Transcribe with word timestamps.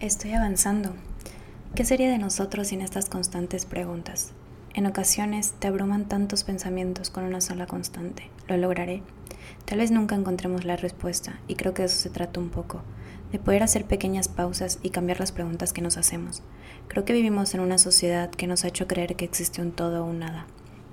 Estoy 0.00 0.30
avanzando. 0.30 0.94
¿Qué 1.74 1.84
sería 1.84 2.08
de 2.08 2.18
nosotros 2.18 2.68
sin 2.68 2.82
estas 2.82 3.08
constantes 3.08 3.66
preguntas? 3.66 4.30
En 4.74 4.86
ocasiones 4.86 5.54
te 5.58 5.66
abruman 5.66 6.06
tantos 6.06 6.44
pensamientos 6.44 7.10
con 7.10 7.24
una 7.24 7.40
sola 7.40 7.66
constante. 7.66 8.30
¿Lo 8.46 8.56
lograré? 8.58 9.02
Tal 9.64 9.80
vez 9.80 9.90
nunca 9.90 10.14
encontremos 10.14 10.64
la 10.64 10.76
respuesta, 10.76 11.40
y 11.48 11.56
creo 11.56 11.74
que 11.74 11.82
de 11.82 11.86
eso 11.86 11.98
se 11.98 12.10
trata 12.10 12.38
un 12.38 12.50
poco, 12.50 12.82
de 13.32 13.40
poder 13.40 13.64
hacer 13.64 13.86
pequeñas 13.86 14.28
pausas 14.28 14.78
y 14.84 14.90
cambiar 14.90 15.18
las 15.18 15.32
preguntas 15.32 15.72
que 15.72 15.82
nos 15.82 15.96
hacemos. 15.96 16.44
Creo 16.86 17.04
que 17.04 17.12
vivimos 17.12 17.52
en 17.54 17.60
una 17.60 17.76
sociedad 17.76 18.30
que 18.30 18.46
nos 18.46 18.64
ha 18.64 18.68
hecho 18.68 18.86
creer 18.86 19.16
que 19.16 19.24
existe 19.24 19.60
un 19.62 19.72
todo 19.72 20.04
o 20.04 20.08
un 20.08 20.20
nada. 20.20 20.46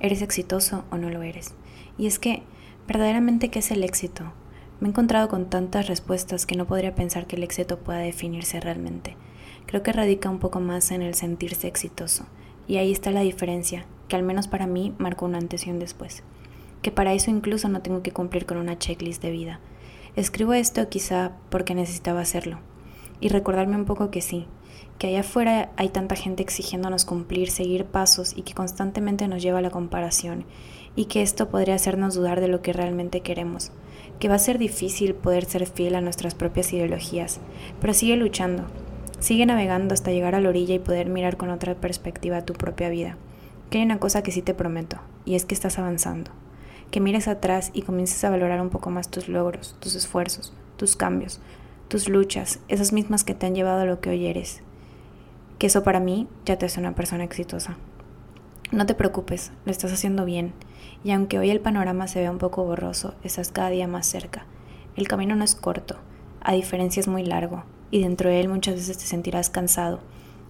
¿Eres 0.00 0.20
exitoso 0.20 0.84
o 0.90 0.98
no 0.98 1.08
lo 1.08 1.22
eres? 1.22 1.54
Y 1.96 2.06
es 2.06 2.18
que, 2.18 2.42
verdaderamente, 2.86 3.48
¿qué 3.48 3.60
es 3.60 3.70
el 3.70 3.82
éxito? 3.82 4.34
Me 4.80 4.86
he 4.86 4.90
encontrado 4.90 5.28
con 5.28 5.50
tantas 5.50 5.88
respuestas 5.88 6.46
que 6.46 6.56
no 6.56 6.66
podría 6.66 6.94
pensar 6.94 7.26
que 7.26 7.36
el 7.36 7.42
éxito 7.42 7.78
pueda 7.78 7.98
definirse 7.98 8.60
realmente. 8.60 9.14
Creo 9.66 9.82
que 9.82 9.92
radica 9.92 10.30
un 10.30 10.38
poco 10.38 10.58
más 10.58 10.90
en 10.90 11.02
el 11.02 11.14
sentirse 11.14 11.68
exitoso. 11.68 12.24
Y 12.66 12.78
ahí 12.78 12.90
está 12.90 13.10
la 13.10 13.20
diferencia, 13.20 13.84
que 14.08 14.16
al 14.16 14.22
menos 14.22 14.48
para 14.48 14.66
mí 14.66 14.94
marcó 14.96 15.26
un 15.26 15.34
antes 15.34 15.66
y 15.66 15.70
un 15.70 15.78
después. 15.78 16.22
Que 16.80 16.90
para 16.90 17.12
eso 17.12 17.30
incluso 17.30 17.68
no 17.68 17.82
tengo 17.82 18.02
que 18.02 18.12
cumplir 18.12 18.46
con 18.46 18.56
una 18.56 18.78
checklist 18.78 19.22
de 19.22 19.30
vida. 19.30 19.60
Escribo 20.16 20.54
esto 20.54 20.88
quizá 20.88 21.32
porque 21.50 21.74
necesitaba 21.74 22.20
hacerlo. 22.20 22.60
Y 23.20 23.28
recordarme 23.28 23.76
un 23.76 23.84
poco 23.84 24.10
que 24.10 24.22
sí, 24.22 24.46
que 24.98 25.08
allá 25.08 25.20
afuera 25.20 25.72
hay 25.76 25.90
tanta 25.90 26.16
gente 26.16 26.42
exigiéndonos 26.42 27.04
cumplir, 27.04 27.50
seguir 27.50 27.84
pasos 27.84 28.34
y 28.34 28.42
que 28.42 28.54
constantemente 28.54 29.28
nos 29.28 29.42
lleva 29.42 29.58
a 29.58 29.62
la 29.62 29.70
comparación 29.70 30.46
y 30.96 31.04
que 31.04 31.20
esto 31.20 31.50
podría 31.50 31.74
hacernos 31.74 32.14
dudar 32.14 32.40
de 32.40 32.48
lo 32.48 32.62
que 32.62 32.72
realmente 32.72 33.20
queremos, 33.20 33.72
que 34.20 34.28
va 34.28 34.34
a 34.34 34.38
ser 34.38 34.58
difícil 34.58 35.14
poder 35.14 35.46
ser 35.46 35.66
fiel 35.66 35.94
a 35.96 36.00
nuestras 36.02 36.34
propias 36.34 36.72
ideologías, 36.72 37.40
pero 37.80 37.94
sigue 37.94 38.16
luchando, 38.16 38.66
sigue 39.18 39.46
navegando 39.46 39.94
hasta 39.94 40.12
llegar 40.12 40.34
a 40.34 40.40
la 40.40 40.50
orilla 40.50 40.74
y 40.74 40.78
poder 40.78 41.08
mirar 41.08 41.38
con 41.38 41.50
otra 41.50 41.74
perspectiva 41.74 42.44
tu 42.44 42.52
propia 42.52 42.90
vida. 42.90 43.16
Que 43.70 43.78
hay 43.78 43.84
una 43.84 43.98
cosa 43.98 44.22
que 44.22 44.30
sí 44.30 44.42
te 44.42 44.52
prometo, 44.54 44.98
y 45.24 45.36
es 45.36 45.46
que 45.46 45.54
estás 45.54 45.78
avanzando, 45.78 46.30
que 46.90 47.00
mires 47.00 47.28
atrás 47.28 47.70
y 47.72 47.82
comiences 47.82 48.22
a 48.22 48.30
valorar 48.30 48.60
un 48.60 48.68
poco 48.68 48.90
más 48.90 49.10
tus 49.10 49.28
logros, 49.28 49.76
tus 49.80 49.94
esfuerzos, 49.94 50.52
tus 50.76 50.96
cambios, 50.96 51.40
tus 51.88 52.08
luchas, 52.08 52.60
esas 52.68 52.92
mismas 52.92 53.24
que 53.24 53.34
te 53.34 53.46
han 53.46 53.54
llevado 53.54 53.80
a 53.80 53.86
lo 53.86 54.00
que 54.00 54.10
hoy 54.10 54.26
eres, 54.26 54.60
que 55.58 55.68
eso 55.68 55.82
para 55.82 56.00
mí 56.00 56.28
ya 56.44 56.58
te 56.58 56.66
hace 56.66 56.78
una 56.78 56.94
persona 56.94 57.24
exitosa. 57.24 57.78
No 58.72 58.86
te 58.86 58.94
preocupes, 58.94 59.50
lo 59.64 59.72
estás 59.72 59.92
haciendo 59.92 60.24
bien, 60.24 60.52
y 61.02 61.10
aunque 61.10 61.40
hoy 61.40 61.50
el 61.50 61.58
panorama 61.58 62.06
se 62.06 62.20
vea 62.20 62.30
un 62.30 62.38
poco 62.38 62.62
borroso, 62.62 63.14
estás 63.24 63.50
cada 63.50 63.68
día 63.68 63.88
más 63.88 64.06
cerca. 64.06 64.46
El 64.94 65.08
camino 65.08 65.34
no 65.34 65.42
es 65.42 65.56
corto, 65.56 65.96
a 66.40 66.52
diferencia 66.52 67.00
es 67.00 67.08
muy 67.08 67.24
largo, 67.24 67.64
y 67.90 68.00
dentro 68.00 68.30
de 68.30 68.38
él 68.38 68.48
muchas 68.48 68.76
veces 68.76 68.96
te 68.96 69.06
sentirás 69.06 69.50
cansado, 69.50 69.98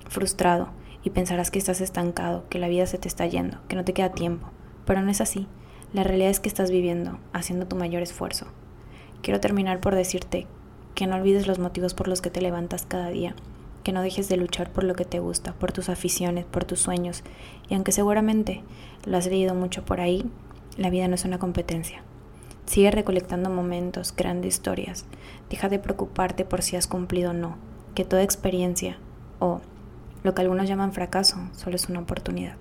frustrado, 0.07 0.69
y 1.03 1.09
pensarás 1.09 1.51
que 1.51 1.59
estás 1.59 1.81
estancado, 1.81 2.45
que 2.51 2.59
la 2.59 2.69
vida 2.69 2.85
se 2.85 2.99
te 2.99 3.09
está 3.09 3.25
yendo, 3.25 3.57
que 3.69 3.77
no 3.77 3.87
te 3.87 3.95
queda 3.95 4.13
tiempo. 4.13 4.49
Pero 4.85 5.01
no 5.01 5.11
es 5.11 5.23
así. 5.23 5.47
La 5.95 6.05
realidad 6.05 6.29
es 6.29 6.41
que 6.41 6.51
estás 6.51 6.71
viviendo, 6.71 7.19
haciendo 7.33 7.67
tu 7.67 7.77
mayor 7.77 8.03
esfuerzo. 8.03 8.49
Quiero 9.23 9.41
terminar 9.41 9.81
por 9.81 9.95
decirte 9.95 10.47
que 10.95 11.07
no 11.07 11.17
olvides 11.17 11.47
los 11.47 11.59
motivos 11.59 11.95
por 11.95 12.07
los 12.07 12.21
que 12.21 12.29
te 12.29 12.43
levantas 12.43 12.85
cada 12.85 13.09
día 13.09 13.35
que 13.83 13.93
no 13.93 14.03
dejes 14.03 14.29
de 14.29 14.37
luchar 14.37 14.71
por 14.71 14.85
lo 14.85 14.95
que 14.95 15.05
te 15.05 15.21
gusta, 15.21 15.53
por 15.55 15.73
tus 15.73 15.89
aficiones, 15.89 16.45
por 16.45 16.65
tus 16.65 16.81
sueños. 16.81 17.23
Y 17.69 17.75
aunque 17.75 17.93
seguramente 17.93 18.63
lo 19.05 19.17
has 19.17 19.27
leído 19.27 19.55
mucho 19.55 19.85
por 19.85 20.01
ahí, 20.01 20.25
la 20.77 20.91
vida 20.91 21.09
no 21.09 21.15
es 21.15 21.25
una 21.25 21.39
competencia. 21.39 22.03
Sigue 22.67 22.91
recolectando 22.91 23.51
momentos, 23.51 24.13
creando 24.13 24.47
historias. 24.47 25.05
Deja 25.49 25.69
de 25.69 25.79
preocuparte 25.79 26.45
por 26.45 26.63
si 26.63 26.77
has 26.77 26.87
cumplido 26.87 27.31
o 27.31 27.35
no, 27.35 27.57
que 27.95 28.05
toda 28.05 28.23
experiencia 28.23 28.99
o 29.39 29.61
lo 30.23 30.35
que 30.35 30.43
algunos 30.43 30.69
llaman 30.69 30.93
fracaso 30.93 31.37
solo 31.57 31.77
es 31.77 31.89
una 31.89 32.01
oportunidad. 32.01 32.57